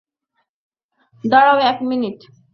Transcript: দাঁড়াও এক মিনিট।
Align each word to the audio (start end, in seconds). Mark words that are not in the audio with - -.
দাঁড়াও 1.23 1.57
এক 1.61 1.77
মিনিট। 1.81 2.17